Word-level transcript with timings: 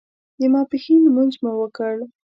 د 0.39 0.41
ماسپښین 0.53 0.99
لمونځ 1.05 1.33
مو 1.43 1.51
وکړ. 1.61 1.95